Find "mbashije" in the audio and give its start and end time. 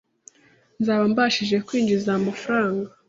1.11-1.55